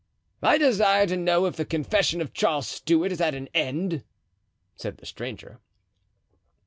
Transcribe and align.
"I 0.41 0.57
desire 0.57 1.05
to 1.05 1.15
know 1.15 1.45
if 1.45 1.57
the 1.57 1.63
confession 1.63 2.21
of 2.21 2.33
Charles 2.33 2.65
Stuart 2.65 3.11
is 3.11 3.21
at 3.21 3.35
an 3.35 3.49
end?" 3.53 4.03
said 4.75 4.97
the 4.97 5.05
stranger. 5.05 5.59